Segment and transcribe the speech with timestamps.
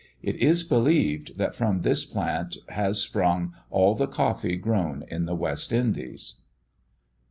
[0.23, 5.35] It is believed that from this plant has sprung all the coffee grown in the
[5.35, 6.41] West Indies.